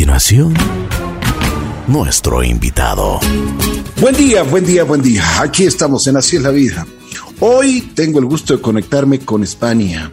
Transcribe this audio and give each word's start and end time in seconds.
continuación, 0.00 0.54
nuestro 1.86 2.42
invitado. 2.42 3.20
Buen 4.00 4.16
día, 4.16 4.42
buen 4.44 4.64
día, 4.64 4.82
buen 4.82 5.02
día. 5.02 5.22
Aquí 5.42 5.64
estamos 5.64 6.06
en 6.06 6.16
Así 6.16 6.36
es 6.36 6.42
la 6.42 6.48
vida. 6.48 6.86
Hoy 7.40 7.82
tengo 7.94 8.18
el 8.18 8.24
gusto 8.24 8.56
de 8.56 8.62
conectarme 8.62 9.18
con 9.18 9.42
España. 9.42 10.10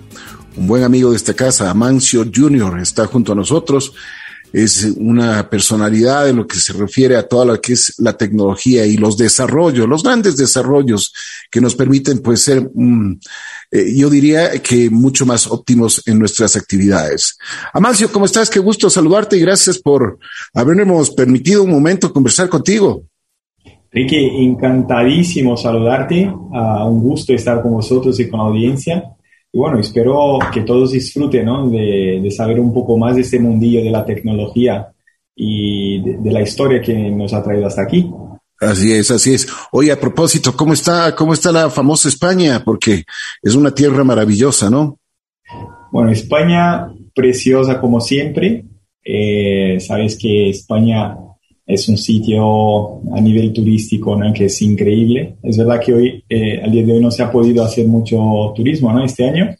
Un 0.58 0.68
buen 0.68 0.84
amigo 0.84 1.12
de 1.12 1.16
esta 1.16 1.34
casa, 1.34 1.70
Amancio 1.70 2.26
Jr., 2.26 2.82
está 2.82 3.06
junto 3.08 3.32
a 3.32 3.36
nosotros. 3.36 3.94
Es 4.54 4.84
una 4.98 5.50
personalidad 5.50 6.30
en 6.30 6.38
lo 6.38 6.48
que 6.48 6.58
se 6.58 6.74
refiere 6.74 7.18
a 7.18 7.28
toda 7.28 7.46
lo 7.46 7.62
que 7.62 7.74
es 7.74 7.96
la 7.98 8.14
tecnología 8.14 8.86
y 8.86 8.98
los 8.98 9.18
desarrollos, 9.18 9.88
los 9.88 10.04
grandes 10.04 10.38
desarrollos 10.38 11.14
que 11.52 11.62
nos 11.62 11.76
permiten 11.76 12.20
pues 12.20 12.42
ser 12.42 12.70
un 12.74 13.20
eh, 13.70 13.94
yo 13.96 14.10
diría 14.10 14.52
que 14.62 14.90
mucho 14.90 15.26
más 15.26 15.48
óptimos 15.48 16.02
en 16.08 16.20
nuestras 16.20 16.56
actividades. 16.56 17.38
Amancio, 17.74 18.10
¿cómo 18.12 18.26
estás? 18.26 18.50
Qué 18.50 18.60
gusto 18.60 18.90
saludarte 18.90 19.36
y 19.36 19.42
gracias 19.42 19.78
por 19.78 20.20
habernos 20.54 21.12
permitido 21.12 21.64
un 21.64 21.72
momento 21.72 22.14
conversar 22.14 22.48
contigo. 22.48 23.04
Ricky, 23.92 24.46
encantadísimo 24.46 25.58
saludarte, 25.58 26.28
uh, 26.28 26.88
un 26.88 27.02
gusto 27.02 27.34
estar 27.34 27.62
con 27.62 27.74
vosotros 27.74 28.20
y 28.20 28.30
con 28.30 28.40
la 28.40 28.46
audiencia. 28.46 29.17
Y 29.58 29.60
bueno, 29.60 29.80
espero 29.80 30.38
que 30.54 30.62
todos 30.62 30.92
disfruten 30.92 31.46
¿no? 31.48 31.68
de, 31.68 32.20
de, 32.22 32.30
saber 32.30 32.60
un 32.60 32.72
poco 32.72 32.96
más 32.96 33.16
de 33.16 33.24
este 33.24 33.40
mundillo 33.40 33.84
de 33.84 33.90
la 33.90 34.06
tecnología 34.06 34.94
y 35.36 36.00
de, 36.04 36.18
de 36.18 36.32
la 36.32 36.44
historia 36.44 36.80
que 36.80 36.94
nos 36.94 37.34
ha 37.34 37.42
traído 37.42 37.66
hasta 37.66 37.82
aquí. 37.82 38.08
Así 38.60 38.94
es, 38.94 39.10
así 39.10 39.34
es. 39.34 39.48
Oye, 39.72 39.92
a 39.92 40.00
propósito, 40.00 40.56
¿cómo 40.56 40.74
está, 40.74 41.16
cómo 41.16 41.34
está 41.34 41.52
la 41.52 41.72
famosa 41.72 42.08
España? 42.08 42.62
Porque 42.64 43.04
es 43.42 43.56
una 43.56 43.74
tierra 43.74 44.04
maravillosa, 44.04 44.70
¿no? 44.70 45.00
Bueno, 45.92 46.12
España 46.12 46.92
preciosa 47.16 47.82
como 47.82 48.00
siempre. 48.00 48.64
Eh, 49.04 49.80
sabes 49.80 50.20
que 50.22 50.52
España 50.52 51.18
es 51.68 51.90
un 51.90 51.98
sitio 51.98 53.02
a 53.14 53.22
nivel 53.22 53.52
turístico 53.52 54.16
¿no? 54.16 54.34
que 54.34 54.46
es 54.46 54.62
increíble. 54.62 55.36
Es 55.44 55.58
verdad 55.58 55.82
que 55.84 55.94
hoy, 55.94 56.24
eh, 56.30 56.62
al 56.64 56.72
día 56.72 56.86
de 56.86 56.94
hoy, 56.94 57.00
no 57.02 57.12
se 57.12 57.24
ha 57.24 57.32
podido 57.32 57.64
hacer 57.64 57.86
mucho 57.86 58.54
turismo 58.56 58.92
¿no? 58.92 59.04
este 59.04 59.28
año, 59.28 59.54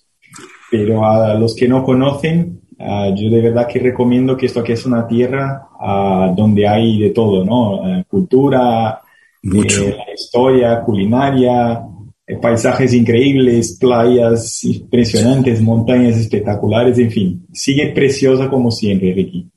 pero 0.72 1.06
a 1.06 1.34
los 1.36 1.56
que 1.56 1.68
no 1.68 1.84
conocen, 1.84 2.62
Uh, 2.80 3.12
yo 3.16 3.32
de 3.32 3.42
verdad 3.42 3.68
que 3.68 3.80
recomiendo 3.80 4.38
que 4.38 4.46
esto 4.46 4.64
que 4.64 4.74
es 4.74 4.86
una 4.86 5.08
tierra 5.08 5.68
uh, 5.82 6.36
donde 6.36 6.68
hay 6.68 7.00
de 7.00 7.10
todo, 7.10 7.44
¿no? 7.44 7.82
Uh, 7.82 8.04
cultura, 8.08 9.02
eh, 9.44 10.14
historia, 10.14 10.82
culinaria, 10.82 11.82
eh, 12.26 12.36
paisajes 12.38 12.94
increíbles, 12.94 13.78
playas 13.80 14.64
impresionantes, 14.64 15.62
montañas 15.62 16.18
espectaculares, 16.18 16.98
en 17.00 17.12
fin, 17.12 17.48
sigue 17.54 17.88
preciosa 17.94 18.50
como 18.50 18.72
siempre, 18.72 19.14
Ricky. 19.14 19.50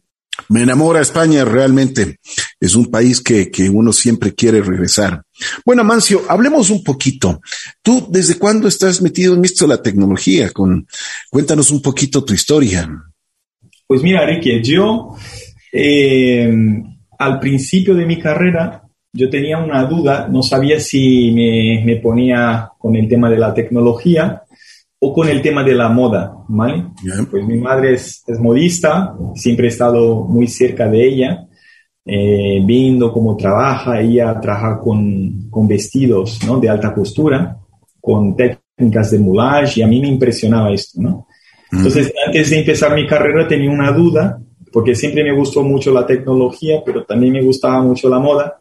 Me 0.51 0.63
enamora 0.63 1.01
España 1.01 1.45
realmente. 1.45 2.19
Es 2.59 2.75
un 2.75 2.91
país 2.91 3.21
que, 3.21 3.53
que 3.53 3.71
uno 3.71 3.93
siempre 3.93 4.35
quiere 4.35 4.61
regresar. 4.61 5.23
Bueno, 5.65 5.85
Mancio, 5.85 6.23
hablemos 6.29 6.71
un 6.71 6.83
poquito. 6.83 7.41
¿Tú 7.83 8.09
desde 8.11 8.37
cuándo 8.37 8.67
estás 8.67 9.01
metido 9.01 9.35
en 9.35 9.45
esto 9.45 9.65
de 9.65 9.77
la 9.77 9.83
tecnología? 9.83 10.51
Con, 10.51 10.89
cuéntanos 11.31 11.71
un 11.71 11.81
poquito 11.81 12.25
tu 12.25 12.35
historia. 12.35 12.91
Pues 13.87 14.03
mira, 14.03 14.27
Ricky, 14.27 14.61
yo 14.61 15.15
eh, 15.73 16.53
al 17.17 17.39
principio 17.39 17.95
de 17.95 18.07
mi 18.07 18.19
carrera 18.19 18.83
yo 19.13 19.31
tenía 19.31 19.59
una 19.59 19.85
duda, 19.85 20.27
no 20.29 20.43
sabía 20.43 20.81
si 20.81 21.31
me, 21.31 21.85
me, 21.85 21.97
ponía 22.01 22.71
con 22.77 22.97
el 22.97 23.09
tema 23.09 23.31
de 23.31 23.39
la 23.39 23.55
tecnología 23.55 24.43
o 25.03 25.15
con 25.15 25.29
el 25.29 25.41
tema 25.41 25.65
de 25.65 25.75
la 25.75 25.89
moda, 25.89 26.35
¿vale? 26.49 26.85
Yeah. 27.03 27.27
Pues 27.31 27.45
mi 27.47 27.59
madre 27.59 27.95
es, 27.95 28.23
es, 28.27 28.39
modista, 28.39 29.15
siempre 29.35 29.67
he 29.67 29.71
estado 29.71 30.25
muy 30.25 30.47
cerca 30.47 30.89
de 30.89 31.09
ella, 31.09 31.47
eh, 32.05 32.61
viendo 32.65 33.11
cómo 33.11 33.37
trabaja, 33.37 34.01
ella 34.01 34.39
trabaja 34.39 34.79
con, 34.79 35.49
con 35.49 35.67
vestidos 35.67 36.41
¿no? 36.47 36.61
de 36.61 36.69
alta 36.69 36.93
costura, 36.93 37.57
con 38.01 38.37
técnicas 38.37 39.11
de 39.11 39.19
moulage 39.19 39.81
y 39.81 39.83
a 39.83 39.87
mí 39.87 40.01
me 40.01 40.09
impresionaba 40.09 40.73
esto, 40.73 41.01
¿no? 41.01 41.27
Entonces, 41.73 42.13
antes 42.27 42.51
de 42.51 42.59
empezar 42.59 42.95
mi 42.95 43.07
carrera 43.07 43.47
tenía 43.47 43.71
una 43.71 43.93
duda, 43.93 44.41
porque 44.73 44.95
siempre 44.95 45.23
me 45.23 45.33
gustó 45.33 45.63
mucho 45.63 45.93
la 45.93 46.05
tecnología, 46.05 46.83
pero 46.85 47.05
también 47.05 47.33
me 47.33 47.43
gustaba 47.43 47.81
mucho 47.83 48.09
la 48.09 48.19
moda. 48.19 48.61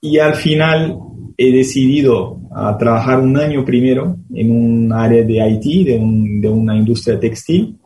Y 0.00 0.18
al 0.18 0.34
final 0.34 0.96
he 1.36 1.52
decidido 1.52 2.40
a 2.54 2.76
trabajar 2.78 3.20
un 3.20 3.36
año 3.36 3.64
primero 3.64 4.16
en 4.32 4.50
un 4.50 4.92
área 4.92 5.22
de 5.22 5.48
IT, 5.48 5.86
de 5.86 6.48
una 6.48 6.76
industria 6.76 7.18
textil. 7.18 7.78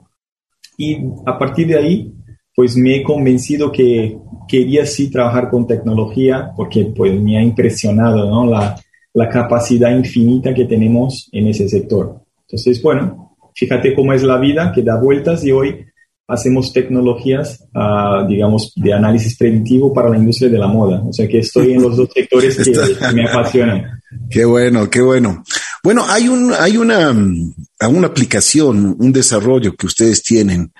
Y 0.77 0.99
a 1.27 1.39
partir 1.39 1.69
de 1.69 1.77
ahí, 1.77 2.13
pues 2.55 2.77
me 2.77 2.97
he 2.97 3.03
convencido 3.03 3.73
que 3.73 4.19
quería 4.47 4.85
sí 4.87 5.11
trabajar 5.11 5.51
con 5.51 5.67
tecnología, 5.67 6.53
porque 6.57 6.93
pues 6.97 7.21
me 7.21 7.39
ha 7.39 7.43
impresionado 7.43 8.29
¿no? 8.29 8.47
la, 8.47 8.79
la 9.15 9.29
capacidad 9.29 9.97
infinita 9.97 10.55
que 10.55 10.65
tenemos 10.65 11.29
en 11.33 11.49
ese 11.49 11.69
sector. 11.69 12.23
Entonces, 12.47 12.83
bueno, 12.83 13.29
Fíjate 13.59 13.93
cómo 13.93 14.13
es 14.13 14.23
la 14.23 14.39
vida, 14.39 14.71
que 14.73 14.83
da 14.83 15.01
vueltas 15.01 15.45
y 15.45 15.51
hoy 15.51 15.85
hacemos 16.29 16.73
tecnologías, 16.75 17.65
uh, 17.75 18.29
digamos, 18.29 18.73
de 18.77 18.93
análisis 18.93 19.37
preventivo 19.37 19.93
para 19.93 20.11
la 20.11 20.19
industria 20.19 20.51
de 20.51 20.59
la 20.59 20.67
moda. 20.69 21.03
O 21.03 21.13
sea 21.13 21.27
que 21.27 21.39
estoy 21.39 21.73
en 21.73 21.83
los 21.83 21.97
dos 21.97 22.11
sectores 22.15 22.57
que, 22.57 22.73
que 22.73 23.13
me 23.15 23.27
apasionan. 23.27 23.99
Qué 24.31 24.45
bueno, 24.45 24.89
qué 24.91 25.01
bueno. 25.01 25.43
Bueno, 25.83 26.05
hay 26.07 26.29
un, 26.29 26.53
hay 26.53 26.77
una, 26.77 27.11
una 27.11 28.07
aplicación, 28.07 28.95
un 28.99 29.13
desarrollo 29.13 29.75
que 29.75 29.87
ustedes 29.87 30.23
tienen 30.23 30.71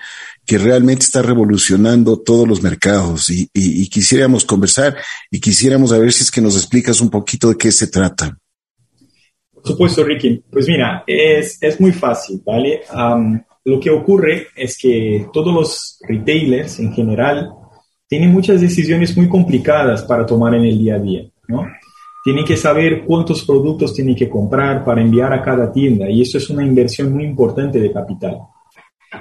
que 0.45 0.57
realmente 0.57 1.05
está 1.05 1.21
revolucionando 1.21 2.19
todos 2.19 2.47
los 2.47 2.61
mercados 2.61 3.29
y, 3.29 3.49
y, 3.53 3.83
y 3.83 3.87
quisiéramos 3.87 4.45
conversar 4.45 4.97
y 5.31 5.39
quisiéramos 5.39 5.91
a 5.91 5.99
ver 5.99 6.11
si 6.11 6.23
es 6.23 6.31
que 6.31 6.41
nos 6.41 6.55
explicas 6.55 7.01
un 7.01 7.09
poquito 7.09 7.49
de 7.49 7.57
qué 7.57 7.71
se 7.71 7.87
trata. 7.87 8.37
Por 9.53 9.65
supuesto, 9.65 10.03
Ricky. 10.03 10.43
Pues 10.49 10.67
mira, 10.67 11.03
es, 11.05 11.57
es 11.61 11.79
muy 11.81 11.91
fácil, 11.91 12.41
¿vale? 12.45 12.81
Um, 12.93 13.39
lo 13.69 13.79
que 13.79 13.91
ocurre 13.91 14.47
es 14.55 14.77
que 14.77 15.27
todos 15.31 15.53
los 15.53 15.99
retailers 16.07 16.79
en 16.79 16.91
general 16.91 17.51
tienen 18.07 18.33
muchas 18.33 18.59
decisiones 18.59 19.15
muy 19.15 19.29
complicadas 19.29 20.03
para 20.03 20.25
tomar 20.25 20.55
en 20.55 20.65
el 20.65 20.77
día 20.77 20.95
a 20.95 20.99
día, 20.99 21.29
¿no? 21.47 21.65
Tienen 22.23 22.43
que 22.43 22.57
saber 22.57 23.05
cuántos 23.05 23.45
productos 23.45 23.93
tienen 23.93 24.15
que 24.15 24.27
comprar 24.27 24.83
para 24.83 25.01
enviar 25.01 25.31
a 25.31 25.41
cada 25.43 25.71
tienda 25.71 26.09
y 26.09 26.21
eso 26.21 26.37
es 26.39 26.49
una 26.49 26.65
inversión 26.65 27.13
muy 27.13 27.23
importante 27.23 27.79
de 27.79 27.91
capital. 27.91 28.39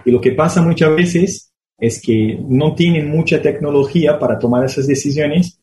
Y 0.05 0.11
lo 0.11 0.21
que 0.21 0.33
pasa 0.33 0.63
muchas 0.63 0.97
veces 0.97 1.53
es 1.79 2.01
que 2.01 2.41
no 2.49 2.75
tienen 2.75 3.11
mucha 3.11 3.41
tecnología 3.41 4.19
para 4.19 4.39
tomar 4.39 4.65
esas 4.65 4.87
decisiones 4.87 5.61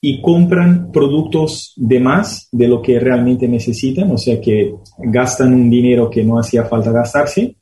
y 0.00 0.20
compran 0.20 0.92
productos 0.92 1.72
de 1.76 1.98
más 1.98 2.48
de 2.52 2.68
lo 2.68 2.82
que 2.82 3.00
realmente 3.00 3.48
necesitan, 3.48 4.10
o 4.10 4.18
sea 4.18 4.40
que 4.40 4.74
gastan 4.98 5.54
un 5.54 5.70
dinero 5.70 6.10
que 6.10 6.22
no 6.22 6.38
hacía 6.38 6.64
falta 6.64 6.92
gastarse, 6.92 7.56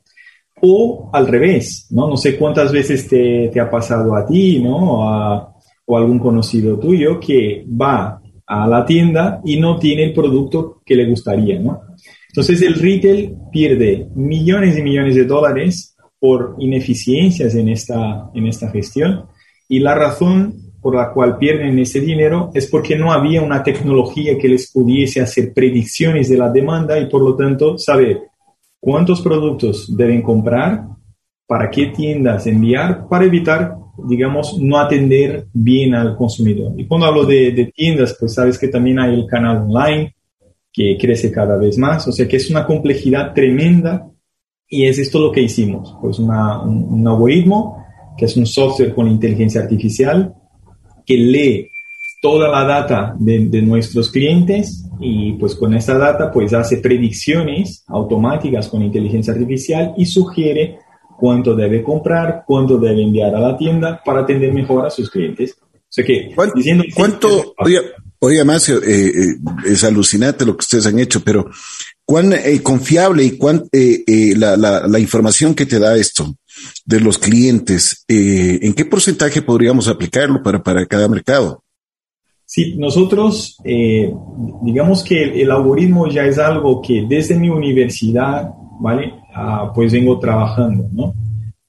o 0.60 1.10
al 1.12 1.26
revés, 1.26 1.86
¿no? 1.90 2.08
No 2.08 2.16
sé 2.16 2.36
cuántas 2.36 2.72
veces 2.72 3.08
te, 3.08 3.48
te 3.52 3.60
ha 3.60 3.70
pasado 3.70 4.14
a 4.14 4.26
ti, 4.26 4.60
¿no? 4.60 5.08
A, 5.08 5.54
o 5.86 5.96
algún 5.96 6.18
conocido 6.18 6.78
tuyo 6.78 7.20
que 7.20 7.64
va 7.68 8.20
a 8.46 8.66
la 8.66 8.84
tienda 8.84 9.40
y 9.44 9.58
no 9.58 9.78
tiene 9.78 10.04
el 10.04 10.12
producto 10.12 10.82
que 10.84 10.96
le 10.96 11.08
gustaría, 11.08 11.58
¿no? 11.58 11.80
Entonces 12.28 12.62
el 12.62 12.74
retail 12.74 13.36
pierde 13.52 14.08
millones 14.14 14.76
y 14.78 14.82
millones 14.82 15.14
de 15.14 15.24
dólares 15.24 15.96
por 16.18 16.56
ineficiencias 16.58 17.54
en 17.54 17.68
esta, 17.68 18.30
en 18.34 18.46
esta 18.46 18.70
gestión 18.70 19.26
y 19.68 19.78
la 19.78 19.94
razón 19.94 20.54
por 20.80 20.94
la 20.94 21.12
cual 21.12 21.38
pierden 21.38 21.78
ese 21.78 22.00
dinero 22.00 22.50
es 22.52 22.66
porque 22.66 22.96
no 22.96 23.12
había 23.12 23.40
una 23.40 23.62
tecnología 23.62 24.36
que 24.36 24.48
les 24.48 24.70
pudiese 24.70 25.20
hacer 25.20 25.52
predicciones 25.54 26.28
de 26.28 26.36
la 26.36 26.50
demanda 26.50 26.98
y 26.98 27.08
por 27.08 27.22
lo 27.22 27.36
tanto 27.36 27.78
saber 27.78 28.20
cuántos 28.84 29.22
productos 29.22 29.96
deben 29.96 30.20
comprar, 30.20 30.84
para 31.46 31.70
qué 31.70 31.86
tiendas 31.86 32.46
enviar, 32.46 33.08
para 33.08 33.24
evitar, 33.24 33.76
digamos, 34.06 34.58
no 34.60 34.78
atender 34.78 35.46
bien 35.54 35.94
al 35.94 36.16
consumidor. 36.16 36.78
Y 36.78 36.86
cuando 36.86 37.06
hablo 37.06 37.24
de, 37.24 37.52
de 37.52 37.72
tiendas, 37.74 38.14
pues 38.20 38.34
sabes 38.34 38.58
que 38.58 38.68
también 38.68 38.98
hay 38.98 39.14
el 39.14 39.26
canal 39.26 39.62
online 39.62 40.14
que 40.70 40.98
crece 41.00 41.32
cada 41.32 41.56
vez 41.56 41.78
más, 41.78 42.06
o 42.08 42.12
sea 42.12 42.28
que 42.28 42.36
es 42.36 42.50
una 42.50 42.66
complejidad 42.66 43.32
tremenda 43.32 44.06
y 44.68 44.84
es 44.84 44.98
esto 44.98 45.18
lo 45.18 45.32
que 45.32 45.40
hicimos, 45.40 45.96
pues 46.02 46.18
una, 46.18 46.60
un, 46.60 46.84
un 46.90 47.08
algoritmo 47.08 47.82
que 48.18 48.26
es 48.26 48.36
un 48.36 48.44
software 48.44 48.94
con 48.94 49.08
inteligencia 49.08 49.62
artificial 49.62 50.34
que 51.06 51.16
lee 51.16 51.70
toda 52.20 52.48
la 52.50 52.64
data 52.64 53.14
de, 53.18 53.46
de, 53.48 53.62
nuestros 53.62 54.10
clientes 54.10 54.83
y 55.00 55.32
pues 55.34 55.54
con 55.54 55.74
esta 55.74 55.96
data 55.98 56.30
pues 56.30 56.52
hace 56.52 56.78
predicciones 56.78 57.84
automáticas 57.88 58.68
con 58.68 58.82
inteligencia 58.82 59.32
artificial 59.32 59.94
y 59.96 60.06
sugiere 60.06 60.78
cuánto 61.16 61.54
debe 61.54 61.82
comprar, 61.82 62.44
cuánto 62.46 62.78
debe 62.78 63.02
enviar 63.02 63.34
a 63.34 63.40
la 63.40 63.56
tienda 63.56 64.02
para 64.04 64.20
atender 64.20 64.52
mejor 64.52 64.86
a 64.86 64.90
sus 64.90 65.10
clientes. 65.10 65.56
O 65.72 65.94
sea 65.94 66.04
que 66.04 66.32
¿Cuánto, 66.34 66.54
diciendo 66.56 66.84
¿cuánto 66.94 67.54
oye, 67.58 67.78
oye 68.18 68.44
Macio, 68.44 68.82
eh, 68.82 69.06
eh, 69.06 69.36
es 69.66 69.84
alucinante 69.84 70.44
lo 70.44 70.56
que 70.56 70.62
ustedes 70.62 70.86
han 70.86 70.98
hecho, 70.98 71.22
pero 71.22 71.48
cuán 72.04 72.32
eh, 72.32 72.60
confiable 72.62 73.24
y 73.24 73.36
cuán 73.38 73.64
eh, 73.72 74.34
la, 74.36 74.56
la, 74.56 74.86
la, 74.86 74.98
información 74.98 75.54
que 75.54 75.66
te 75.66 75.78
da 75.78 75.96
esto 75.96 76.36
de 76.84 77.00
los 77.00 77.18
clientes, 77.18 78.04
¿en 78.08 78.74
qué 78.74 78.84
porcentaje 78.84 79.42
podríamos 79.42 79.88
aplicarlo 79.88 80.42
para, 80.42 80.62
para 80.62 80.86
cada 80.86 81.08
mercado? 81.08 81.63
Sí, 82.54 82.76
nosotros, 82.78 83.58
eh, 83.64 84.14
digamos 84.62 85.02
que 85.02 85.42
el, 85.42 85.50
algoritmo 85.50 86.06
ya 86.06 86.24
es 86.24 86.38
algo 86.38 86.80
que 86.80 87.04
desde 87.08 87.34
mi 87.36 87.48
universidad, 87.48 88.48
¿vale? 88.78 89.12
Ah, 89.34 89.72
pues 89.74 89.92
vengo 89.92 90.20
trabajando, 90.20 90.88
¿no? 90.92 91.14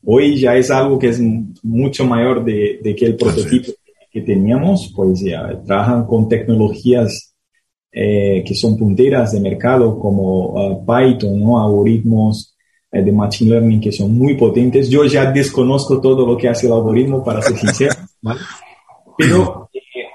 Hoy 0.06 0.40
ya 0.40 0.56
es 0.56 0.70
algo 0.70 1.00
que 1.00 1.10
es 1.10 1.20
mucho 1.64 2.06
mayor 2.06 2.46
de, 2.46 2.80
de 2.84 2.96
que 2.96 3.08
el 3.08 3.16
prototipo 3.16 3.72
que 4.12 4.22
teníamos, 4.22 4.94
pues 4.96 5.22
ya 5.22 5.60
trabajan 5.66 6.06
con 6.06 6.30
tecnologías 6.30 7.34
eh, 7.92 8.44
que 8.46 8.54
son 8.54 8.78
punteras 8.78 9.32
de 9.32 9.40
mercado 9.40 9.98
como 9.98 10.50
uh, 10.50 10.86
Python, 10.86 11.40
¿no? 11.40 11.60
algoritmos 11.66 12.56
eh, 12.92 13.02
de 13.02 13.12
Machine 13.12 13.50
Learning 13.50 13.82
que 13.82 13.92
son 13.92 14.16
muy 14.16 14.36
potentes. 14.36 14.88
Yo 14.88 15.04
ya 15.06 15.32
desconozco 15.32 16.00
todo 16.00 16.28
lo 16.28 16.38
que 16.38 16.48
hace 16.48 16.68
el 16.68 16.74
algoritmo, 16.74 17.24
para 17.24 17.42
ser 17.42 17.58
sincero, 17.58 17.96
¿vale? 18.22 18.42
pero 19.18 19.65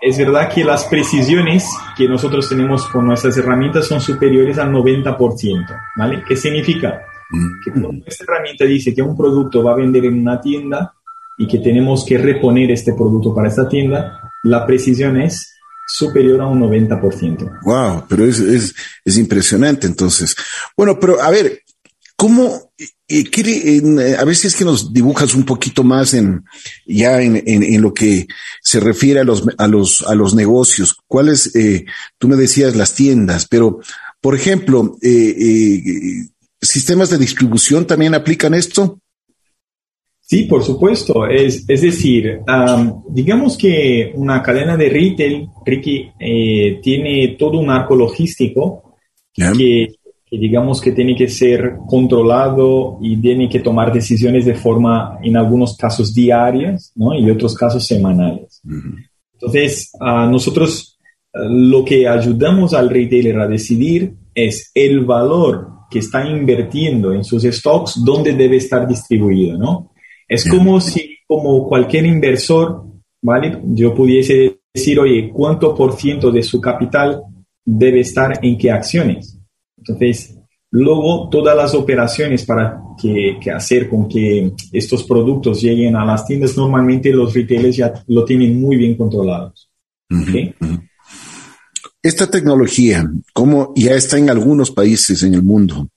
es 0.00 0.18
verdad 0.18 0.50
que 0.52 0.64
las 0.64 0.84
precisiones 0.84 1.68
que 1.96 2.08
nosotros 2.08 2.48
tenemos 2.48 2.86
con 2.88 3.06
nuestras 3.06 3.36
herramientas 3.36 3.86
son 3.86 4.00
superiores 4.00 4.58
al 4.58 4.72
90%, 4.72 5.66
¿vale? 5.96 6.24
¿Qué 6.26 6.36
significa? 6.36 7.02
Que 7.64 7.70
cuando 7.70 8.02
esta 8.06 8.24
herramienta 8.24 8.64
dice 8.64 8.94
que 8.94 9.02
un 9.02 9.16
producto 9.16 9.62
va 9.62 9.72
a 9.72 9.76
vender 9.76 10.06
en 10.06 10.20
una 10.20 10.40
tienda 10.40 10.94
y 11.38 11.46
que 11.46 11.58
tenemos 11.58 12.04
que 12.04 12.18
reponer 12.18 12.70
este 12.70 12.94
producto 12.94 13.34
para 13.34 13.48
esta 13.48 13.68
tienda, 13.68 14.32
la 14.42 14.66
precisión 14.66 15.20
es 15.20 15.54
superior 15.86 16.40
a 16.40 16.46
un 16.46 16.60
90%. 16.60 17.60
Wow, 17.62 18.04
pero 18.08 18.24
es, 18.24 18.40
es, 18.40 18.74
es 19.04 19.18
impresionante 19.18 19.86
entonces. 19.86 20.34
Bueno, 20.76 20.98
pero 20.98 21.20
a 21.20 21.30
ver, 21.30 21.62
¿cómo, 22.16 22.72
eh, 23.10 23.24
quiere, 23.24 23.76
eh, 23.76 24.16
a 24.16 24.24
ver 24.24 24.36
si 24.36 24.46
es 24.46 24.54
que 24.54 24.64
nos 24.64 24.92
dibujas 24.92 25.34
un 25.34 25.44
poquito 25.44 25.82
más 25.82 26.14
en, 26.14 26.44
ya 26.86 27.20
en, 27.20 27.42
en, 27.44 27.62
en 27.62 27.82
lo 27.82 27.92
que 27.92 28.26
se 28.62 28.80
refiere 28.80 29.20
a 29.20 29.24
los, 29.24 29.44
a 29.58 29.66
los, 29.66 30.02
a 30.06 30.14
los 30.14 30.34
negocios? 30.34 30.96
¿Cuáles, 31.06 31.54
eh, 31.56 31.84
tú 32.18 32.28
me 32.28 32.36
decías 32.36 32.76
las 32.76 32.94
tiendas, 32.94 33.46
pero, 33.48 33.80
por 34.20 34.34
ejemplo, 34.34 34.96
eh, 35.02 35.34
eh, 35.38 36.28
sistemas 36.60 37.10
de 37.10 37.18
distribución 37.18 37.86
también 37.86 38.14
aplican 38.14 38.54
esto? 38.54 39.00
Sí, 40.20 40.44
por 40.44 40.62
supuesto. 40.62 41.26
Es, 41.26 41.64
es 41.66 41.80
decir, 41.82 42.38
digamos 43.08 43.58
que 43.58 44.12
una 44.14 44.40
cadena 44.40 44.76
de 44.76 44.88
retail, 44.88 45.48
Ricky, 45.66 46.08
eh, 46.20 46.78
tiene 46.80 47.34
todo 47.36 47.58
un 47.58 47.68
arco 47.68 47.96
logístico 47.96 48.94
que, 49.34 49.88
digamos 50.38 50.80
que 50.80 50.92
tiene 50.92 51.16
que 51.16 51.28
ser 51.28 51.78
controlado 51.88 52.98
y 53.02 53.16
tiene 53.16 53.48
que 53.48 53.60
tomar 53.60 53.92
decisiones 53.92 54.44
de 54.44 54.54
forma, 54.54 55.18
en 55.22 55.36
algunos 55.36 55.76
casos, 55.76 56.14
diarias, 56.14 56.92
¿no? 56.94 57.14
Y 57.18 57.28
otros 57.30 57.54
casos 57.54 57.86
semanales. 57.86 58.62
Entonces, 59.34 59.90
nosotros 60.00 60.98
lo 61.32 61.84
que 61.84 62.06
ayudamos 62.06 62.74
al 62.74 62.90
retailer 62.90 63.38
a 63.40 63.48
decidir 63.48 64.14
es 64.34 64.70
el 64.74 65.04
valor 65.04 65.68
que 65.90 65.98
está 65.98 66.24
invirtiendo 66.28 67.12
en 67.12 67.24
sus 67.24 67.42
stocks, 67.42 68.00
dónde 68.04 68.32
debe 68.32 68.56
estar 68.56 68.86
distribuido, 68.86 69.58
¿no? 69.58 69.90
Es 70.28 70.48
como 70.48 70.80
si, 70.80 71.16
como 71.26 71.68
cualquier 71.68 72.06
inversor, 72.06 72.84
¿vale? 73.20 73.60
Yo 73.64 73.92
pudiese 73.92 74.60
decir, 74.72 75.00
oye, 75.00 75.28
¿cuánto 75.32 75.74
por 75.74 75.94
ciento 75.94 76.30
de 76.30 76.44
su 76.44 76.60
capital 76.60 77.20
debe 77.64 78.00
estar 78.00 78.38
en 78.40 78.56
qué 78.56 78.70
acciones? 78.70 79.39
Entonces, 79.80 80.38
luego 80.70 81.28
todas 81.28 81.56
las 81.56 81.74
operaciones 81.74 82.44
para 82.44 82.80
que, 83.00 83.38
hacer 83.52 83.88
con 83.88 84.08
que 84.08 84.52
estos 84.72 85.04
productos 85.04 85.60
lleguen 85.60 85.96
a 85.96 86.04
las 86.04 86.26
tiendas, 86.26 86.56
normalmente 86.56 87.10
los 87.10 87.34
retailers 87.34 87.76
ya 87.76 88.04
lo 88.06 88.24
tienen 88.24 88.60
muy 88.60 88.76
bien 88.76 88.96
controlados. 88.96 89.70
Esta 92.02 92.30
tecnología, 92.30 93.10
como 93.32 93.72
ya 93.76 93.94
está 93.94 94.18
en 94.18 94.30
algunos 94.30 94.70
países 94.70 95.22
en 95.22 95.34
el 95.34 95.42
mundo, 95.42 95.88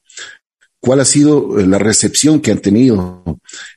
cuál 0.80 1.00
ha 1.00 1.06
sido 1.06 1.60
eh, 1.60 1.66
la 1.66 1.80
recepción 1.80 2.42
que 2.42 2.52
han 2.52 2.60
tenido, 2.60 3.24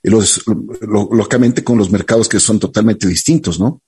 los, 0.02 0.42
lógicamente 0.80 1.62
con 1.62 1.78
los 1.78 1.90
mercados 1.90 2.28
que 2.28 2.40
son 2.40 2.58
totalmente 2.58 3.06
distintos, 3.06 3.60
¿no? 3.60 3.80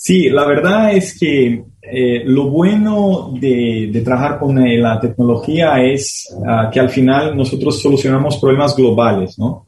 Sí, 0.00 0.28
la 0.28 0.46
verdad 0.46 0.94
es 0.94 1.18
que 1.18 1.64
eh, 1.82 2.22
lo 2.24 2.50
bueno 2.50 3.34
de, 3.36 4.00
trabajar 4.04 4.38
con 4.38 4.54
la 4.80 5.00
tecnología 5.00 5.82
es 5.82 6.32
ah, 6.46 6.70
que 6.72 6.78
al 6.78 6.88
final 6.88 7.36
nosotros 7.36 7.82
solucionamos 7.82 8.38
problemas 8.38 8.76
globales, 8.76 9.36
¿no? 9.40 9.66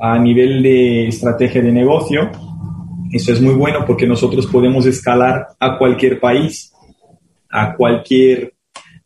a 0.00 0.18
nivel 0.18 0.64
de 0.64 1.06
estrategia 1.06 1.62
de 1.62 1.70
negocio, 1.70 2.28
eso 3.12 3.32
es 3.32 3.40
muy 3.40 3.54
bueno 3.54 3.84
porque 3.86 4.04
nosotros 4.04 4.48
podemos 4.48 4.84
escalar 4.84 5.46
a 5.60 5.78
cualquier 5.78 6.18
país, 6.18 6.72
a 7.48 7.72
cualquier 7.76 8.52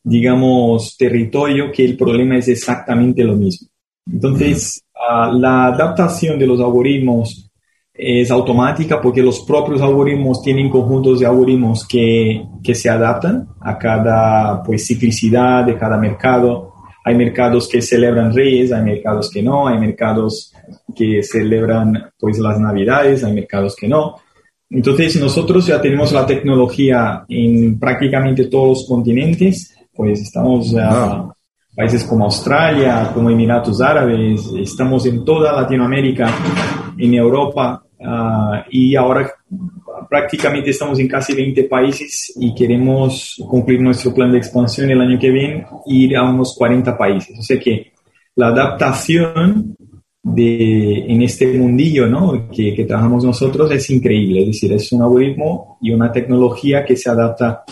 digamos, 0.02 0.96
territorio 0.96 1.70
que 1.70 1.84
el 1.84 1.98
problema 1.98 2.38
es 2.38 2.48
exactamente 2.48 3.22
lo 3.24 3.36
mismo. 3.36 3.68
Entonces, 4.10 4.82
ah, 4.94 5.30
la 5.30 5.66
adaptación 5.66 6.38
de 6.38 6.46
los 6.46 6.60
algoritmos 6.60 7.49
es 8.02 8.30
automática 8.30 8.98
porque 8.98 9.22
los 9.22 9.40
propios 9.40 9.82
algoritmos 9.82 10.40
tienen 10.42 10.70
conjuntos 10.70 11.20
de 11.20 11.26
algoritmos 11.26 11.86
que, 11.86 12.42
que 12.62 12.74
se 12.74 12.88
adaptan 12.88 13.46
a 13.60 13.76
cada 13.76 14.62
pues, 14.62 14.86
ciclicidad 14.86 15.64
de 15.64 15.76
cada 15.76 15.98
mercado. 15.98 16.72
Hay 17.04 17.14
mercados 17.14 17.68
que 17.68 17.82
celebran 17.82 18.34
reyes, 18.34 18.72
hay 18.72 18.82
mercados 18.82 19.30
que 19.30 19.42
no, 19.42 19.68
hay 19.68 19.78
mercados 19.78 20.54
que 20.96 21.22
celebran 21.22 22.10
pues 22.18 22.38
las 22.38 22.58
navidades, 22.58 23.22
hay 23.22 23.34
mercados 23.34 23.76
que 23.76 23.86
no. 23.86 24.16
Entonces 24.70 25.20
nosotros 25.20 25.66
ya 25.66 25.80
tenemos 25.82 26.10
la 26.12 26.24
tecnología 26.24 27.24
en 27.28 27.78
prácticamente 27.78 28.46
todos 28.46 28.68
los 28.68 28.88
continentes 28.88 29.74
pues 29.92 30.22
estamos 30.22 30.72
en 30.72 31.30
países 31.76 32.04
como 32.04 32.24
Australia, 32.24 33.10
como 33.12 33.28
Emiratos 33.28 33.82
Árabes, 33.82 34.50
estamos 34.58 35.04
en 35.04 35.22
toda 35.26 35.52
Latinoamérica, 35.52 36.32
en 36.96 37.12
Europa 37.12 37.84
ah, 38.04 38.64
y 38.70 38.96
ahora 38.96 39.32
prácticamente 40.08 40.70
estamos 40.70 40.98
en 40.98 41.08
casi 41.08 41.34
20 41.34 41.64
países 41.64 42.32
y 42.36 42.54
queremos 42.54 43.36
cumplir 43.48 43.80
nuestro 43.80 44.12
plan 44.12 44.32
de 44.32 44.38
expansión 44.38 44.90
el 44.90 45.00
año 45.00 45.18
que 45.18 45.30
viene 45.30 45.66
ir 45.86 46.16
a 46.16 46.22
unos 46.22 46.54
40 46.56 46.96
países. 46.96 47.38
O 47.38 47.42
sea 47.42 47.58
que 47.58 47.92
la 48.36 48.48
adaptación 48.48 49.76
de, 50.22 51.06
en 51.06 51.22
este 51.22 51.46
mundillo 51.56 52.06
¿no? 52.06 52.48
que, 52.50 52.74
que 52.74 52.84
trabajamos 52.84 53.24
nosotros 53.24 53.70
es 53.72 53.88
increíble, 53.90 54.40
es 54.40 54.46
decir, 54.48 54.72
es 54.72 54.92
un 54.92 55.02
algoritmo 55.02 55.78
y 55.80 55.92
una 55.92 56.12
tecnología 56.12 56.84
que 56.84 56.96
se 56.96 57.10
adapta 57.10 57.62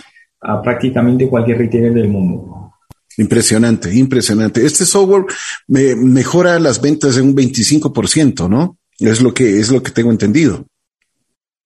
a 0.41 0.63
prácticamente 0.63 1.29
cualquier 1.29 1.59
retailer 1.59 1.93
del 1.93 2.09
mundo. 2.09 2.73
Impresionante, 3.19 3.93
impresionante. 3.93 4.65
Este 4.65 4.85
software 4.85 5.25
me 5.67 5.97
mejora 5.97 6.59
las 6.61 6.81
ventas 6.81 7.17
en 7.17 7.25
un 7.25 7.35
25%, 7.35 8.49
¿no? 8.49 8.79
Es 8.99 9.23
lo 9.23 9.33
que 9.33 9.59
es 9.59 9.71
lo 9.71 9.83
que 9.83 9.93
tengo 9.93 10.11
entendido. 10.11 10.65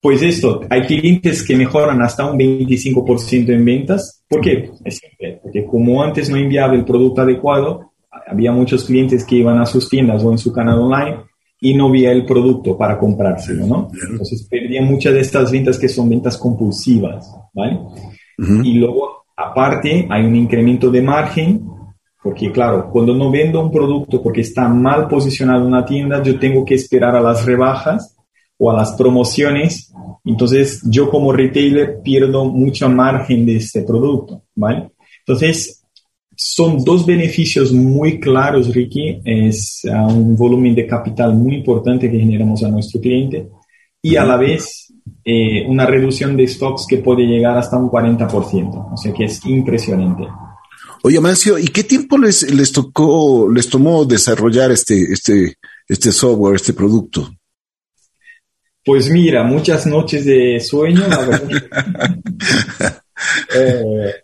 Pues 0.00 0.20
esto, 0.22 0.62
hay 0.68 0.82
clientes 0.82 1.44
que 1.44 1.56
mejoran 1.56 2.02
hasta 2.02 2.28
un 2.28 2.36
25% 2.36 3.50
en 3.50 3.64
ventas. 3.64 4.24
¿Por 4.28 4.40
qué? 4.40 4.70
Es 4.84 4.98
simple, 4.98 5.38
porque 5.40 5.64
como 5.64 6.02
antes 6.02 6.28
no 6.28 6.36
enviaba 6.36 6.74
el 6.74 6.84
producto 6.84 7.22
adecuado, 7.22 7.92
había 8.26 8.50
muchos 8.50 8.84
clientes 8.84 9.24
que 9.24 9.36
iban 9.36 9.60
a 9.60 9.66
sus 9.66 9.88
tiendas 9.88 10.24
o 10.24 10.32
en 10.32 10.38
su 10.38 10.52
canal 10.52 10.80
online 10.80 11.18
y 11.60 11.74
no 11.74 11.88
veía 11.88 12.10
el 12.10 12.26
producto 12.26 12.76
para 12.76 12.98
comprárselo, 12.98 13.64
¿no? 13.64 13.88
Entonces 14.10 14.44
perdían 14.50 14.86
muchas 14.86 15.14
de 15.14 15.20
estas 15.20 15.52
ventas 15.52 15.78
que 15.78 15.88
son 15.88 16.08
ventas 16.08 16.36
compulsivas, 16.36 17.32
¿vale? 17.54 17.78
Y 18.64 18.74
luego, 18.74 19.26
aparte, 19.36 20.08
hay 20.10 20.24
un 20.24 20.34
incremento 20.34 20.90
de 20.90 21.02
margen, 21.02 21.64
porque 22.22 22.52
claro, 22.52 22.88
cuando 22.90 23.14
no 23.14 23.30
vendo 23.30 23.60
un 23.60 23.72
producto 23.72 24.22
porque 24.22 24.42
está 24.42 24.68
mal 24.68 25.08
posicionado 25.08 25.62
en 25.62 25.66
una 25.66 25.84
tienda, 25.84 26.22
yo 26.22 26.38
tengo 26.38 26.64
que 26.64 26.76
esperar 26.76 27.16
a 27.16 27.20
las 27.20 27.44
rebajas 27.44 28.16
o 28.56 28.70
a 28.70 28.76
las 28.76 28.92
promociones. 28.92 29.92
Entonces, 30.24 30.82
yo 30.88 31.10
como 31.10 31.32
retailer 31.32 32.00
pierdo 32.00 32.44
mucho 32.44 32.88
margen 32.88 33.44
de 33.44 33.56
este 33.56 33.82
producto, 33.82 34.42
¿vale? 34.54 34.92
Entonces, 35.26 35.82
son 36.36 36.84
dos 36.84 37.04
beneficios 37.04 37.72
muy 37.72 38.20
claros, 38.20 38.72
Ricky. 38.72 39.20
Es 39.24 39.82
uh, 39.84 40.12
un 40.12 40.36
volumen 40.36 40.76
de 40.76 40.86
capital 40.86 41.34
muy 41.34 41.56
importante 41.56 42.08
que 42.08 42.18
generamos 42.20 42.62
a 42.62 42.68
nuestro 42.68 43.00
cliente 43.00 43.48
y 44.00 44.14
a 44.16 44.24
la 44.24 44.36
vez 44.36 44.92
eh, 45.24 45.66
una 45.68 45.86
reducción 45.86 46.36
de 46.36 46.46
stocks 46.46 46.86
que 46.88 46.98
puede 46.98 47.24
llegar 47.24 47.58
hasta 47.58 47.76
un 47.76 47.90
40%. 47.90 48.92
O 48.92 48.96
sea 48.96 49.12
que 49.12 49.24
es 49.24 49.44
impresionante. 49.44 50.24
Oye, 51.04 51.20
Mancio, 51.20 51.58
¿y 51.58 51.66
qué 51.66 51.82
tiempo 51.82 52.16
les, 52.16 52.48
les 52.54 52.70
tocó, 52.70 53.50
les 53.50 53.68
tomó 53.68 54.04
desarrollar 54.04 54.70
este, 54.70 55.02
este, 55.12 55.56
este 55.88 56.12
software, 56.12 56.54
este 56.54 56.72
producto? 56.72 57.28
Pues 58.84 59.10
mira, 59.10 59.42
muchas 59.42 59.86
noches 59.86 60.24
de 60.24 60.60
sueño, 60.60 61.02
eh, 63.56 64.14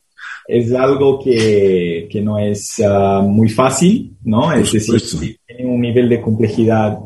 es 0.47 0.73
algo 0.73 1.21
que, 1.21 2.09
que 2.11 2.21
no 2.21 2.39
es 2.39 2.81
ah, 2.85 3.23
muy 3.25 3.49
fácil, 3.49 4.17
¿no? 4.23 4.53
Es 4.53 4.73
decir, 4.73 5.37
tiene 5.47 5.67
un 5.67 5.81
nivel 5.81 6.09
de 6.09 6.21
complejidad 6.21 6.97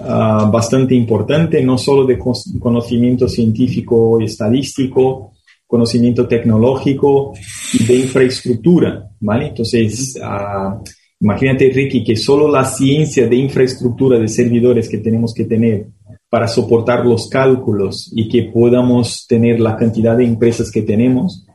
ah, 0.00 0.48
bastante 0.52 0.94
importante, 0.94 1.62
no 1.62 1.78
solo 1.78 2.04
de 2.04 2.18
conocimiento 2.18 3.28
científico 3.28 4.20
y 4.20 4.24
estadístico, 4.24 5.32
conocimiento 5.66 6.28
tecnológico 6.28 7.32
y 7.72 7.84
de 7.84 7.96
infraestructura, 7.96 9.10
¿vale? 9.20 9.48
Entonces, 9.48 10.14
uh, 10.20 10.82
imagínate, 11.20 11.70
Ricky, 11.70 12.04
que 12.04 12.16
solo 12.16 12.50
la 12.50 12.64
ciencia 12.64 13.26
de 13.26 13.36
infraestructura 13.36 14.18
de 14.18 14.28
servidores 14.28 14.88
que 14.88 14.98
tenemos 14.98 15.34
que 15.34 15.44
tener 15.44 15.88
para 16.28 16.48
soportar 16.48 17.04
los 17.06 17.28
cálculos 17.28 18.10
y 18.14 18.28
que 18.28 18.44
podamos 18.44 19.26
tener 19.28 19.60
la 19.60 19.76
cantidad 19.76 20.16
de 20.16 20.24
empresas 20.24 20.70
que 20.70 20.82
tenemos, 20.82 21.46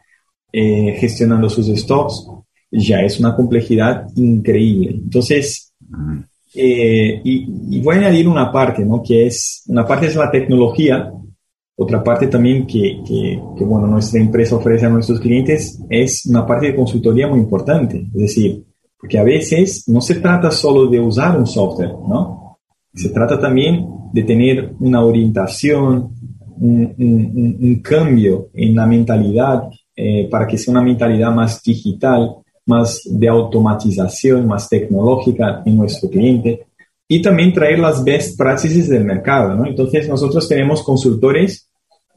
eh, 0.51 0.95
gestionando 0.99 1.49
sus 1.49 1.67
stocks, 1.67 2.25
ya 2.71 3.01
es 3.01 3.19
una 3.19 3.35
complejidad 3.35 4.07
increíble. 4.15 4.91
Entonces, 4.91 5.73
eh, 6.53 7.21
y, 7.23 7.79
voy 7.81 7.95
a 7.95 7.99
añadir 7.99 8.27
una 8.27 8.51
parte, 8.51 8.85
¿no? 8.85 9.01
Que 9.01 9.27
es, 9.27 9.63
una 9.67 9.85
parte 9.85 10.07
es 10.07 10.15
la 10.15 10.31
tecnología, 10.31 11.11
otra 11.81 12.03
parte 12.03 12.27
también 12.27 12.67
que, 12.67 13.01
que, 13.03 13.63
bueno, 13.63 13.87
nuestra 13.87 14.21
empresa 14.21 14.55
ofrece 14.55 14.85
a 14.85 14.89
nuestros 14.89 15.19
clientes 15.19 15.81
es 15.89 16.27
una 16.27 16.45
parte 16.45 16.67
de 16.67 16.75
consultoría 16.75 17.27
muy 17.27 17.39
importante. 17.39 18.07
Es 18.13 18.21
decir, 18.21 18.63
porque 18.99 19.17
a 19.17 19.23
veces 19.23 19.85
no 19.87 19.99
se 19.99 20.15
trata 20.15 20.51
solo 20.51 20.85
de 20.85 20.99
usar 20.99 21.39
un 21.39 21.47
software, 21.47 21.95
¿no? 22.07 22.59
Se 22.93 23.09
trata 23.09 23.39
también 23.39 23.87
de 24.13 24.21
tener 24.21 24.75
una 24.79 25.03
orientación, 25.03 26.11
un, 26.59 26.93
un, 26.99 27.57
un 27.59 27.75
cambio 27.81 28.49
en 28.53 28.75
la 28.75 28.85
mentalidad 28.85 29.63
eh, 29.95 30.27
para 30.29 30.45
que 30.45 30.59
sea 30.59 30.73
una 30.73 30.83
mentalidad 30.83 31.33
más 31.33 31.63
digital, 31.63 32.35
más 32.67 33.01
de 33.05 33.27
automatización, 33.27 34.45
más 34.45 34.69
tecnológica 34.69 35.63
en 35.65 35.77
nuestro 35.77 36.11
cliente 36.11 36.67
y 37.07 37.23
también 37.23 37.53
traer 37.53 37.79
las 37.79 38.03
best 38.03 38.37
practices 38.37 38.87
del 38.87 39.03
mercado. 39.03 39.55
¿no? 39.55 39.65
Entonces 39.65 40.07
nosotros 40.07 40.47
tenemos 40.47 40.83
consultores 40.83 41.70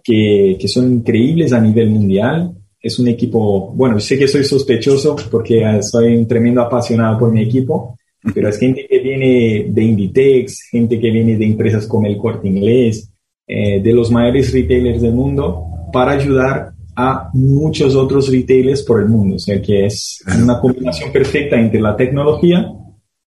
que, 0.04 0.58
que 0.60 0.68
son 0.68 0.92
increíbles 0.92 1.52
a 1.52 1.60
nivel 1.60 1.88
mundial. 1.88 2.52
Es 2.78 2.98
un 2.98 3.08
equipo, 3.08 3.72
bueno, 3.74 3.98
sé 3.98 4.18
que 4.18 4.28
soy 4.28 4.44
sospechoso 4.44 5.16
porque 5.30 5.64
soy 5.80 6.14
un 6.14 6.28
tremendo 6.28 6.60
apasionado 6.60 7.18
por 7.18 7.32
mi 7.32 7.42
equipo, 7.42 7.96
pero 8.34 8.50
es 8.50 8.58
gente 8.58 8.86
que 8.88 8.98
viene 8.98 9.66
de 9.70 9.82
Inditex, 9.82 10.68
gente 10.70 11.00
que 11.00 11.10
viene 11.10 11.36
de 11.38 11.46
empresas 11.46 11.86
como 11.86 12.06
el 12.06 12.18
Corte 12.18 12.46
Inglés, 12.46 13.10
eh, 13.46 13.80
de 13.80 13.92
los 13.92 14.10
mayores 14.10 14.52
retailers 14.52 15.00
del 15.00 15.14
mundo, 15.14 15.64
para 15.90 16.12
ayudar 16.12 16.72
a 16.96 17.30
muchos 17.32 17.94
otros 17.96 18.30
retailers 18.30 18.82
por 18.82 19.00
el 19.00 19.08
mundo. 19.08 19.36
O 19.36 19.38
sea 19.38 19.60
que 19.62 19.86
es 19.86 20.22
una 20.42 20.60
combinación 20.60 21.10
perfecta 21.10 21.58
entre 21.58 21.80
la 21.80 21.96
tecnología, 21.96 22.70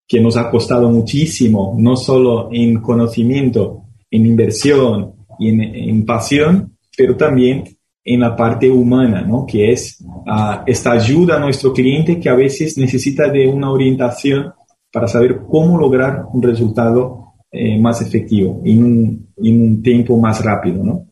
que 0.08 0.22
nos 0.22 0.38
ha 0.38 0.50
costado 0.50 0.90
muchísimo, 0.90 1.76
no 1.78 1.98
solo 1.98 2.50
en 2.52 2.80
conocimiento, 2.80 3.84
en 4.10 4.26
inversión 4.26 5.17
y 5.39 5.50
en, 5.50 6.06
pasión, 6.06 6.77
pero 6.96 7.15
también 7.15 7.63
en 8.03 8.20
la 8.22 8.36
parte 8.36 8.70
humana, 8.70 9.22
¿no? 9.22 9.46
que 9.46 9.72
es 9.72 10.03
ah, 10.27 10.63
esta 10.65 10.91
ayuda 10.91 11.36
a 11.36 11.39
nuestro 11.39 11.74
cliente 11.74 12.20
que 12.20 12.29
a 12.29 12.36
veces 12.36 12.77
necesita 12.77 13.29
de 13.29 13.48
una 13.48 13.70
orientación 13.70 14.53
para 14.91 15.08
saber 15.08 15.41
cómo 15.50 15.77
lograr 15.77 16.24
un 16.34 16.41
resultado 16.41 17.34
eh, 17.51 17.79
más 17.79 18.01
efectivo 18.01 18.62
en 18.65 18.84
un, 18.84 19.34
en 19.38 19.62
un 19.62 19.84
tiempo 19.84 20.17
más 20.17 20.44
rápido. 20.44 20.84
¿no? 20.84 21.08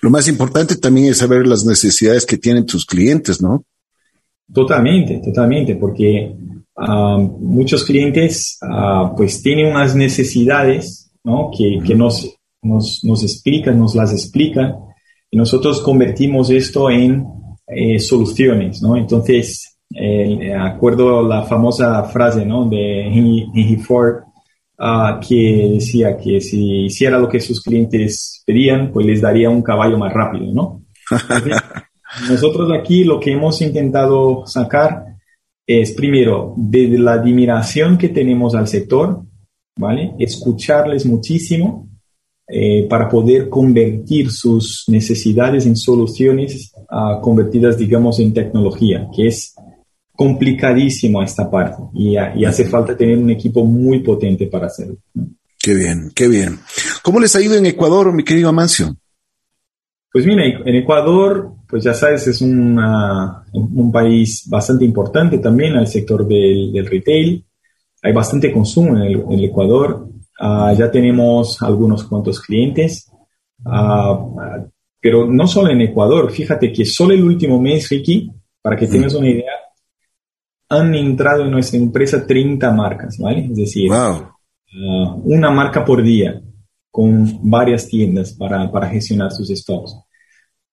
Lo 0.00 0.10
más 0.10 0.28
importante 0.28 0.76
también 0.76 1.08
es 1.08 1.18
saber 1.18 1.46
las 1.46 1.64
necesidades 1.64 2.24
que 2.24 2.38
tienen 2.38 2.66
tus 2.66 2.86
clientes, 2.86 3.42
¿no? 3.42 3.64
Totalmente, 4.52 5.20
totalmente, 5.24 5.76
porque 5.76 6.34
ah, 6.76 7.18
muchos 7.18 7.84
clientes 7.84 8.58
uh, 8.62 9.14
pues 9.16 9.42
tienen 9.42 9.66
unas 9.66 9.94
necesidades, 9.94 11.10
¿no? 11.24 11.50
Que, 11.56 11.78
que 11.84 11.94
nos, 11.94 12.38
nos, 12.62 13.04
nos, 13.04 13.22
explican, 13.22 13.78
nos 13.78 13.94
las 13.94 14.12
explican, 14.12 14.76
y 15.30 15.36
nosotros 15.36 15.80
convertimos 15.80 16.50
esto 16.50 16.90
en 16.90 17.26
eh, 17.66 17.98
soluciones, 17.98 18.82
¿no? 18.82 18.96
Entonces, 18.96 19.78
eh, 19.94 20.54
acuerdo 20.54 21.26
la 21.26 21.42
famosa 21.42 22.02
frase, 22.04 22.46
¿no? 22.46 22.68
De 22.68 23.06
Henry 23.06 23.76
Ford, 23.76 24.22
que 25.28 25.70
decía 25.74 26.16
que 26.16 26.40
si 26.40 26.86
hiciera 26.86 27.18
lo 27.18 27.28
que 27.28 27.40
sus 27.40 27.62
clientes 27.62 28.42
pedían, 28.44 28.90
pues 28.90 29.06
les 29.06 29.20
daría 29.20 29.48
un 29.48 29.62
caballo 29.62 29.96
más 29.96 30.12
rápido, 30.12 30.52
¿no? 30.52 30.82
nosotros 32.28 32.70
aquí 32.72 33.04
lo 33.04 33.20
que 33.20 33.32
hemos 33.32 33.60
intentado 33.62 34.44
sacar 34.46 35.04
es, 35.66 35.92
primero, 35.92 36.54
desde 36.56 36.98
la 36.98 37.12
admiración 37.12 37.96
que 37.96 38.08
tenemos 38.08 38.54
al 38.54 38.66
sector, 38.66 39.22
¿vale? 39.76 40.14
Escucharles 40.18 41.06
muchísimo 41.06 41.88
eh, 42.48 42.86
para 42.88 43.08
poder 43.08 43.48
convertir 43.48 44.30
sus 44.30 44.84
necesidades 44.88 45.64
en 45.66 45.76
soluciones 45.76 46.72
uh, 46.90 47.20
convertidas, 47.20 47.78
digamos, 47.78 48.18
en 48.20 48.34
tecnología, 48.34 49.08
que 49.14 49.28
es 49.28 49.54
complicadísimo 50.14 51.22
esta 51.22 51.50
parte 51.50 51.82
y, 51.94 52.16
hace 52.16 52.64
falta 52.66 52.96
tener 52.96 53.18
un 53.18 53.30
equipo 53.30 53.64
muy 53.64 54.00
potente 54.00 54.46
para 54.46 54.66
hacerlo. 54.66 54.96
Qué 55.58 55.74
bien, 55.74 56.10
qué 56.14 56.28
bien. 56.28 56.58
¿Cómo 57.02 57.20
les 57.20 57.34
ha 57.34 57.40
ido 57.40 57.54
en 57.54 57.66
Ecuador, 57.66 58.12
mi 58.12 58.24
querido 58.24 58.48
Amancio? 58.48 58.94
Pues 60.12 60.26
mira, 60.26 60.44
en 60.44 60.74
Ecuador, 60.76 61.52
pues 61.66 61.84
ya 61.84 61.94
sabes, 61.94 62.26
es 62.26 62.42
un 62.42 63.90
país 63.92 64.44
bastante 64.46 64.84
importante 64.84 65.38
también 65.38 65.74
al 65.74 65.86
sector 65.86 66.26
del, 66.26 66.86
retail. 66.86 67.44
Hay 68.02 68.12
bastante 68.12 68.52
consumo 68.52 68.96
en 68.96 69.04
el, 69.32 69.44
Ecuador. 69.44 70.08
Ah, 70.44 70.74
ya 70.76 70.90
tenemos 70.90 71.62
algunos 71.62 72.02
cuantos 72.02 72.40
clientes. 72.40 73.08
Ah, 73.64 74.18
pero 75.00 75.24
no 75.24 75.46
solo 75.46 75.70
en 75.70 75.82
Ecuador, 75.82 76.32
fíjate 76.32 76.72
que 76.72 76.84
solo 76.84 77.14
el 77.14 77.22
último 77.22 77.60
mes, 77.60 77.88
Ricky, 77.88 78.28
para 78.60 78.76
que 78.76 78.88
tengas 78.88 79.14
una 79.14 79.28
idea, 79.28 79.52
han 80.68 80.92
entrado 80.96 81.44
en 81.44 81.52
nuestra 81.52 81.78
empresa 81.78 82.26
30 82.26 82.72
marcas, 82.72 83.18
¿vale? 83.18 83.44
Es 83.44 83.54
decir, 83.54 83.88
uh, 83.92 85.22
una 85.24 85.52
marca 85.52 85.84
por 85.84 86.02
día 86.02 86.42
con 86.90 87.38
varias 87.48 87.86
tiendas 87.86 88.32
para, 88.32 88.70
para, 88.70 88.88
gestionar 88.88 89.30
sus 89.30 89.48
stocks. 89.48 89.96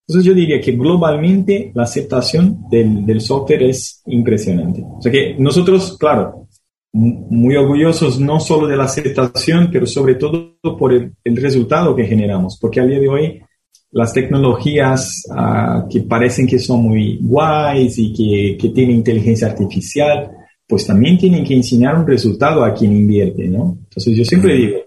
Entonces 0.07 0.25
yo 0.25 0.33
diría 0.33 0.59
que 0.59 0.71
globalmente 0.71 1.71
la 1.75 1.83
aceptación 1.83 2.67
del, 2.71 3.05
del, 3.05 3.21
software 3.21 3.63
es 3.63 4.01
impresionante. 4.07 4.83
O 4.83 4.99
sea 4.99 5.11
que 5.11 5.35
nosotros, 5.37 5.95
claro, 5.99 6.47
muy 6.91 7.55
orgullosos 7.55 8.19
no 8.19 8.39
solo 8.39 8.67
de 8.67 8.77
la 8.77 8.85
aceptación, 8.85 9.69
pero 9.71 9.85
sobre 9.85 10.15
todo 10.15 10.55
por 10.77 10.93
el, 10.93 11.13
el 11.23 11.37
resultado 11.37 11.95
que 11.95 12.05
generamos, 12.05 12.57
porque 12.59 12.79
a 12.79 12.85
día 12.85 12.99
de 12.99 13.07
hoy 13.07 13.41
las 13.91 14.13
tecnologías 14.13 15.23
uh, 15.29 15.87
que 15.89 16.01
parecen 16.01 16.47
que 16.47 16.59
son 16.59 16.83
muy 16.83 17.19
guays 17.21 17.97
y 17.97 18.13
que, 18.13 18.57
que, 18.57 18.69
tienen 18.69 18.97
inteligencia 18.97 19.47
artificial, 19.47 20.31
pues 20.67 20.85
también 20.85 21.17
tienen 21.17 21.43
que 21.43 21.55
enseñar 21.55 21.95
un 21.95 22.05
resultado 22.05 22.63
a 22.63 22.73
quien 22.73 22.95
invierte, 22.95 23.47
¿no? 23.47 23.77
Entonces 23.83 24.15
yo 24.15 24.23
siempre 24.23 24.55
digo, 24.55 24.77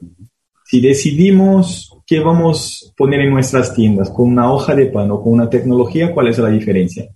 si 0.65 0.81
decidimos 0.81 1.91
qué 2.07 2.21
vamos 2.21 2.91
a 2.91 2.97
poner 2.97 3.21
en 3.23 3.31
nuestras 3.31 3.75
tiendas 3.75 4.11
con 4.11 4.31
una 4.31 4.53
hoja 4.53 4.75
de 4.75 4.87
pan 4.87 5.11
o 5.11 5.21
con 5.21 5.33
una 5.33 5.51
tecnología, 5.51 6.15
¿cuál 6.15 6.29
es 6.29 6.39
la 6.39 6.49
diferencia? 6.49 7.09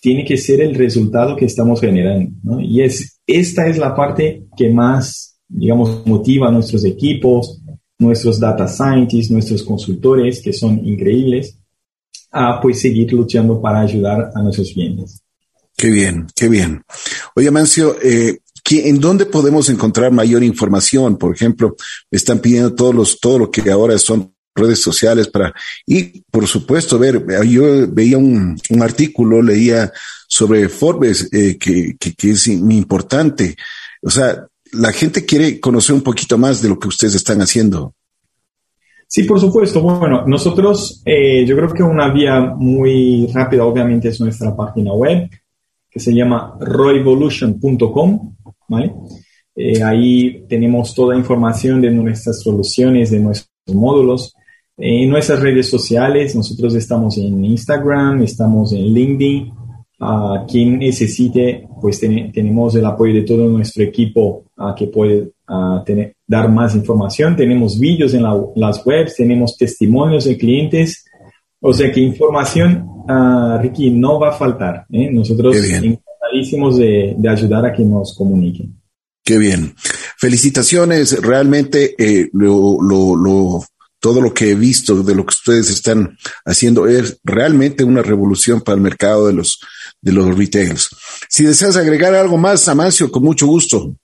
Tiene 0.00 0.24
que 0.24 0.36
ser 0.36 0.60
el 0.60 0.74
resultado 0.74 1.36
que 1.36 1.44
estamos 1.44 1.80
generando, 1.80 2.32
¿no? 2.42 2.60
Y 2.60 2.82
es, 2.82 3.17
esta 3.28 3.66
es 3.68 3.76
la 3.76 3.94
parte 3.94 4.46
que 4.56 4.70
más, 4.70 5.38
digamos, 5.46 6.04
motiva 6.06 6.48
a 6.48 6.50
nuestros 6.50 6.84
equipos, 6.84 7.60
nuestros 7.98 8.40
data 8.40 8.66
scientists, 8.66 9.30
nuestros 9.30 9.62
consultores, 9.62 10.40
que 10.40 10.52
son 10.52 10.84
increíbles, 10.84 11.58
a 12.30 12.60
pues 12.60 12.80
seguir 12.80 13.12
luchando 13.12 13.60
para 13.60 13.80
ayudar 13.80 14.30
a 14.34 14.42
nuestros 14.42 14.72
clientes. 14.72 15.22
Qué 15.76 15.90
bien, 15.90 16.26
qué 16.34 16.48
bien. 16.48 16.82
Oye, 17.36 17.50
Mancio, 17.50 17.96
eh, 18.02 18.38
¿en 18.70 18.98
dónde 18.98 19.26
podemos 19.26 19.68
encontrar 19.68 20.10
mayor 20.10 20.42
información? 20.42 21.18
Por 21.18 21.34
ejemplo, 21.34 21.76
están 22.10 22.38
pidiendo 22.38 22.74
todos 22.74 22.94
los, 22.94 23.20
todo 23.20 23.38
lo 23.38 23.50
que 23.50 23.70
ahora 23.70 23.98
son 23.98 24.34
redes 24.58 24.82
sociales 24.82 25.28
para, 25.28 25.54
y 25.86 26.20
por 26.30 26.46
supuesto, 26.46 26.98
ver, 26.98 27.24
yo 27.46 27.86
veía 27.88 28.18
un, 28.18 28.60
un 28.70 28.82
artículo, 28.82 29.40
leía 29.42 29.92
sobre 30.26 30.68
Forbes, 30.68 31.28
eh, 31.32 31.56
que, 31.58 31.96
que, 31.98 32.14
que, 32.14 32.30
es 32.30 32.46
importante. 32.48 33.56
O 34.02 34.10
sea, 34.10 34.46
la 34.72 34.92
gente 34.92 35.24
quiere 35.24 35.60
conocer 35.60 35.94
un 35.94 36.02
poquito 36.02 36.36
más 36.36 36.60
de 36.60 36.68
lo 36.68 36.78
que 36.78 36.88
ustedes 36.88 37.14
están 37.14 37.40
haciendo. 37.40 37.94
Sí, 39.06 39.22
por 39.22 39.40
supuesto. 39.40 39.80
Bueno, 39.80 40.26
nosotros, 40.26 41.00
eh, 41.06 41.46
yo 41.46 41.56
creo 41.56 41.72
que 41.72 41.82
una 41.82 42.12
vía 42.12 42.40
muy 42.40 43.26
rápida, 43.32 43.64
obviamente, 43.64 44.08
es 44.08 44.20
nuestra 44.20 44.54
página 44.54 44.92
web, 44.92 45.30
que 45.90 45.98
se 45.98 46.12
llama 46.12 46.58
roevolution.com, 46.60 48.36
¿vale? 48.68 48.92
Eh, 49.56 49.82
ahí 49.82 50.44
tenemos 50.46 50.94
toda 50.94 51.16
información 51.16 51.80
de 51.80 51.90
nuestras 51.90 52.42
soluciones, 52.42 53.10
de 53.10 53.18
nuestros 53.18 53.74
módulos. 53.74 54.34
En 54.80 55.10
nuestras 55.10 55.40
redes 55.40 55.68
sociales, 55.68 56.36
nosotros 56.36 56.72
estamos 56.76 57.18
en 57.18 57.44
Instagram, 57.44 58.22
estamos 58.22 58.72
en 58.72 58.94
LinkedIn, 58.94 59.52
a 60.00 60.44
quien 60.48 60.78
necesite, 60.78 61.66
pues 61.80 61.98
tenemos 61.98 62.76
el 62.76 62.86
apoyo 62.86 63.14
de 63.14 63.22
todo 63.22 63.48
nuestro 63.48 63.82
equipo 63.82 64.44
a 64.56 64.76
que 64.76 64.86
puede 64.86 65.32
tener, 65.84 66.14
dar 66.24 66.48
más 66.48 66.76
información. 66.76 67.34
Tenemos 67.34 67.78
vídeos 67.78 68.14
en 68.14 68.22
las 68.54 68.86
webs, 68.86 69.16
tenemos 69.16 69.56
testimonios 69.56 70.26
de 70.26 70.38
clientes. 70.38 71.04
O 71.60 71.72
sea 71.72 71.90
que 71.90 72.00
información, 72.00 72.86
Ricky, 73.60 73.90
no 73.90 74.20
va 74.20 74.28
a 74.28 74.38
faltar. 74.38 74.86
¿eh? 74.92 75.10
Nosotros 75.10 75.56
encantadísimos 75.56 76.78
de, 76.78 77.16
de 77.18 77.28
ayudar 77.28 77.66
a 77.66 77.72
que 77.72 77.84
nos 77.84 78.14
comuniquen. 78.16 78.76
Qué 79.24 79.38
bien. 79.38 79.74
Felicitaciones. 80.16 81.20
Realmente 81.20 81.96
eh, 81.98 82.30
lo, 82.32 82.80
lo, 82.80 83.16
lo, 83.16 83.60
todo 84.00 84.20
lo 84.20 84.32
que 84.32 84.50
he 84.50 84.54
visto 84.54 85.02
de 85.02 85.14
lo 85.14 85.24
que 85.24 85.34
ustedes 85.34 85.70
están 85.70 86.16
haciendo 86.44 86.86
es 86.86 87.20
realmente 87.24 87.84
una 87.84 88.02
revolución 88.02 88.60
para 88.60 88.76
el 88.76 88.82
mercado 88.82 89.26
de 89.26 89.32
los, 89.32 89.60
de 90.00 90.12
los 90.12 90.36
retails. 90.36 90.90
Si 91.28 91.44
deseas 91.44 91.76
agregar 91.76 92.14
algo 92.14 92.36
más, 92.36 92.68
Amancio, 92.68 93.10
con 93.10 93.24
mucho 93.24 93.46
gusto. 93.46 93.94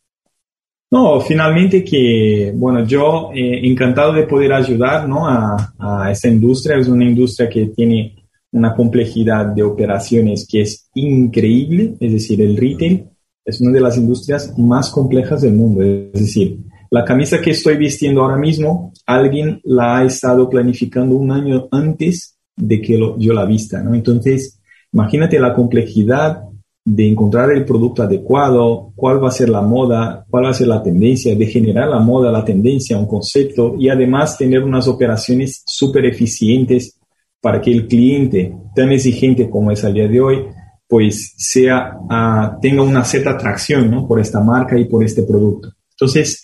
No, 0.91 1.21
finalmente 1.21 1.83
que, 1.83 2.53
bueno, 2.55 2.87
yo 2.87 3.31
eh, 3.35 3.61
encantado 3.65 4.13
de 4.13 4.25
poder 4.25 4.53
ayudar 4.53 5.09
¿no? 5.09 5.27
a, 5.29 5.75
a 5.79 6.11
esta 6.11 6.29
industria. 6.29 6.77
Es 6.77 6.89
una 6.89 7.05
industria 7.05 7.49
que 7.49 7.67
tiene 7.67 8.25
una 8.53 8.75
complejidad 8.75 9.47
de 9.47 9.65
operaciones 9.65 10.47
que 10.49 10.61
es 10.61 10.89
increíble, 10.95 11.97
es 11.99 12.13
decir, 12.13 12.41
el 12.41 12.57
retail 12.57 13.09
es 13.45 13.61
una 13.61 13.73
de 13.73 13.81
las 13.81 13.97
industrias 13.97 14.57
más 14.59 14.91
complejas 14.91 15.43
del 15.43 15.53
mundo. 15.53 15.83
Es 15.83 16.21
decir, 16.21 16.61
la 16.95 17.05
camisa 17.05 17.41
que 17.41 17.51
estoy 17.51 17.77
vistiendo 17.77 18.23
ahora 18.23 18.37
mismo, 18.37 18.93
alguien 19.05 19.61
la 19.65 19.99
ha 19.99 20.05
estado 20.05 20.49
planificando 20.49 21.17
un 21.17 21.33
año 21.33 21.67
antes 21.73 22.37
de 22.55 22.81
que 22.81 22.97
yo 23.19 23.33
la 23.33 23.45
vista, 23.45 23.83
¿no? 23.83 23.97
Entonces, 23.97 24.61
imagínate 24.93 25.41
la 25.41 25.53
complejidad 25.53 26.45
de 26.85 27.09
encontrar 27.09 27.51
el 27.51 27.65
producto 27.65 28.05
adecuado, 28.05 28.93
cuál 28.95 29.21
va 29.21 29.27
a 29.27 29.33
ser 29.33 29.49
la 29.49 29.61
moda, 29.61 30.25
cuál 30.31 30.45
va 30.45 30.51
a 30.51 30.55
ser 30.55 30.69
la 30.69 30.85
tendencia, 30.85 31.35
de 31.35 31.47
generar 31.47 31.89
la 31.89 31.99
moda, 31.99 32.31
la 32.31 32.45
tendencia, 32.45 32.97
un 32.97 33.09
concepto 33.09 33.75
y 33.77 33.89
además 33.89 34.39
tener 34.39 34.63
unas 34.63 34.87
operaciones 34.87 35.65
súper 35.67 36.05
eficientes 36.05 36.97
para 37.41 37.61
que 37.61 37.73
el 37.73 37.89
cliente 37.89 38.55
tan 38.73 38.93
exigente 38.93 39.51
como 39.51 39.73
es 39.73 39.83
al 39.83 39.95
día 39.95 40.07
de 40.07 40.21
hoy, 40.21 40.45
pues 40.87 41.35
sea, 41.37 41.99
uh, 41.99 42.61
tenga 42.61 42.85
una 42.85 43.03
cierta 43.03 43.31
atracción 43.31 44.07
por 44.07 44.21
esta 44.21 44.39
marca 44.39 44.79
y 44.79 44.85
por 44.85 45.03
este 45.03 45.25
producto. 45.25 45.73
Entonces, 45.95 46.43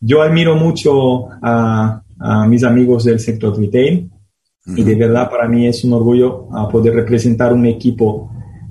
yo 0.00 0.22
admiro 0.22 0.56
mucho 0.56 1.28
a, 1.42 2.02
a 2.18 2.46
mis 2.46 2.64
amigos 2.64 3.04
del 3.04 3.20
sector 3.20 3.58
retail 3.58 4.10
y 4.76 4.82
de 4.82 4.94
verdad 4.94 5.30
para 5.30 5.48
mí 5.48 5.66
es 5.66 5.82
un 5.84 5.94
orgullo 5.94 6.48
a 6.52 6.68
poder 6.68 6.94
representar 6.94 7.52
un 7.52 7.66
equipo 7.66 8.30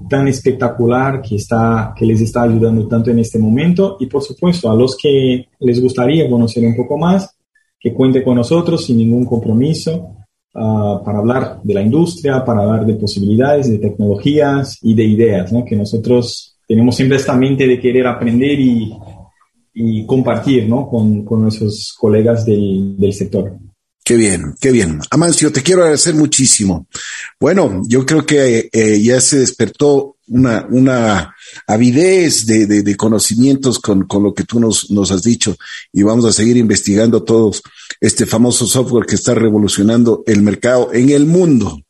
tan 0.09 0.27
espectacular 0.27 1.21
que, 1.21 1.35
está, 1.35 1.93
que 1.95 2.05
les 2.05 2.21
está 2.21 2.43
ayudando 2.43 2.87
tanto 2.87 3.09
en 3.11 3.19
este 3.19 3.39
momento 3.39 3.97
y 3.99 4.05
por 4.05 4.21
supuesto 4.21 4.69
a 4.71 4.75
los 4.75 4.95
que 4.95 5.47
les 5.59 5.81
gustaría 5.81 6.29
conocer 6.29 6.65
un 6.65 6.75
poco 6.75 6.97
más, 6.97 7.35
que 7.79 7.93
cuente 7.93 8.23
con 8.23 8.35
nosotros 8.35 8.85
sin 8.85 8.97
ningún 8.97 9.25
compromiso 9.25 10.15
uh, 10.53 11.03
para 11.03 11.19
hablar 11.19 11.59
de 11.63 11.73
la 11.73 11.81
industria, 11.81 12.43
para 12.43 12.61
hablar 12.61 12.85
de 12.85 12.95
posibilidades, 12.95 13.69
de 13.69 13.79
tecnologías 13.79 14.77
y 14.81 14.93
de 14.93 15.03
ideas, 15.03 15.51
¿no? 15.51 15.65
que 15.65 15.75
nosotros 15.75 16.57
tenemos 16.67 16.95
siempre 16.95 17.17
esta 17.17 17.35
mente 17.35 17.67
de 17.67 17.79
querer 17.79 18.07
aprender 18.07 18.59
y, 18.59 18.93
y 19.79 20.05
compartir 20.07 20.67
¿no? 20.67 20.89
con, 20.89 21.23
con 21.23 21.43
nuestros 21.43 21.93
colegas 21.99 22.45
del, 22.45 22.97
del 22.97 23.13
sector. 23.13 23.57
Qué 24.03 24.15
bien, 24.15 24.55
qué 24.59 24.71
bien. 24.71 24.99
Amancio, 25.11 25.51
te 25.51 25.61
quiero 25.61 25.81
agradecer 25.81 26.15
muchísimo. 26.15 26.87
Bueno, 27.39 27.83
yo 27.87 28.05
creo 28.05 28.25
que 28.25 28.69
eh, 28.71 29.01
ya 29.01 29.21
se 29.21 29.39
despertó 29.39 30.15
una, 30.29 30.65
una 30.71 31.35
avidez 31.67 32.45
de, 32.47 32.65
de, 32.65 32.81
de 32.81 32.95
conocimientos 32.95 33.79
con, 33.79 34.07
con, 34.07 34.23
lo 34.23 34.33
que 34.33 34.45
tú 34.45 34.59
nos, 34.59 34.89
nos 34.89 35.11
has 35.11 35.23
dicho 35.23 35.55
y 35.93 36.03
vamos 36.03 36.25
a 36.25 36.33
seguir 36.33 36.57
investigando 36.57 37.23
todos 37.23 37.61
este 38.01 38.25
famoso 38.25 38.65
software 38.65 39.05
que 39.05 39.15
está 39.15 39.35
revolucionando 39.35 40.23
el 40.25 40.41
mercado 40.41 40.91
en 40.91 41.09
el 41.11 41.25
mundo, 41.25 41.81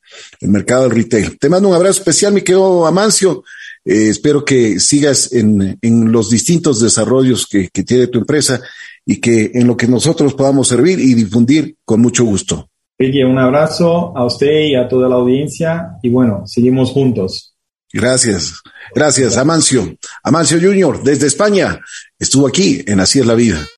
el 0.42 0.50
mercado 0.50 0.84
del 0.84 0.92
retail. 0.92 1.38
Te 1.40 1.50
mando 1.50 1.70
un 1.70 1.76
abrazo 1.76 2.00
especial, 2.00 2.34
mi 2.34 2.42
querido 2.42 2.86
Amancio. 2.86 3.44
Eh, 3.88 4.10
espero 4.10 4.44
que 4.44 4.82
sigas 4.82 5.32
en, 5.32 5.80
en 5.82 6.12
los 6.12 6.30
distintos 6.30 6.82
desarrollos 6.82 7.48
que, 7.48 7.70
que 7.70 7.84
tiene 7.84 8.08
tu 8.08 8.20
empresa 8.20 8.60
y 9.06 9.22
que 9.22 9.52
en 9.54 9.66
lo 9.66 9.78
que 9.78 9.88
nosotros 9.88 10.34
podamos 10.34 10.68
servir 10.68 11.00
y 11.00 11.14
difundir 11.14 11.78
con 11.86 12.02
mucho 12.02 12.26
gusto. 12.26 12.70
Ricky, 13.00 13.24
un 13.24 13.38
abrazo 13.38 14.12
a 14.18 14.26
usted 14.26 14.66
y 14.66 14.76
a 14.76 14.90
toda 14.90 15.08
la 15.08 15.16
audiencia 15.16 15.92
y 16.04 16.10
bueno, 16.10 16.46
seguimos 16.46 16.92
juntos. 16.92 17.56
Gracias, 17.94 18.62
gracias, 18.94 19.38
Amancio. 19.38 19.96
Amancio 20.22 20.60
Junior, 20.60 21.02
desde 21.02 21.28
España, 21.28 21.80
estuvo 22.20 22.46
aquí 22.46 22.84
en 22.86 23.00
Así 23.00 23.20
es 23.20 23.26
la 23.26 23.36
vida. 23.36 23.66